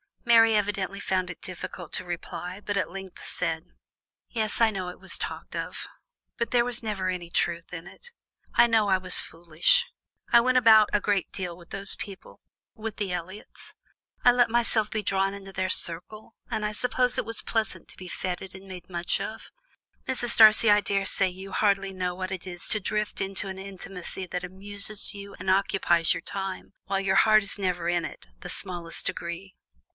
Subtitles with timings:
[0.25, 3.65] Mary evidently found it difficult to reply, but at length said:
[4.29, 5.87] "Yes, I know it was talked of,
[6.37, 8.07] but there was never any truth in it.
[8.53, 9.85] I know I was foolish.
[10.31, 12.39] I went about a great deal with those people
[12.73, 13.73] with the Elliots;
[14.23, 17.97] I let myself be drawn into their circle, and I suppose it was pleasant to
[17.97, 19.51] be fêted and made much of;
[20.07, 20.37] Mrs.
[20.37, 24.43] Darcy, I daresay you hardly know what it is to drift into an intimacy that
[24.43, 29.05] amuses you, and occupies your time, while your heart is never in it the smallest
[29.05, 29.55] degree."